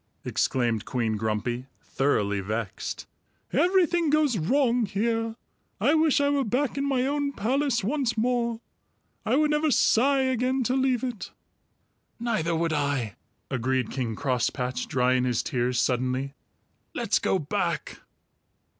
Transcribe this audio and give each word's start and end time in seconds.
exclaimed 0.25 0.83
Queen 0.83 1.15
Grumpy, 1.15 1.67
thoroughly 1.83 2.39
vexed. 2.41 3.05
"Everything 3.53 4.09
goes 4.09 4.35
wrong 4.35 4.87
here. 4.87 5.35
I 5.79 5.93
wish 5.93 6.19
I 6.19 6.27
were 6.27 6.43
back 6.43 6.75
in 6.75 6.83
my 6.89 7.05
own 7.05 7.33
palace 7.33 7.83
once 7.83 8.17
more! 8.17 8.61
I 9.27 9.35
would 9.35 9.51
never 9.51 9.69
sigh 9.69 10.21
again 10.21 10.63
to 10.63 10.73
leave 10.75 11.03
it." 11.03 11.29
"Neither 12.19 12.55
would 12.55 12.73
I," 12.73 13.15
agreed 13.51 13.91
King 13.91 14.15
Crosspatch, 14.15 14.87
drying 14.87 15.23
his 15.23 15.43
tears 15.43 15.79
suddenly. 15.79 16.33
"Let's 16.95 17.19
go 17.19 17.37
back!" 17.37 17.99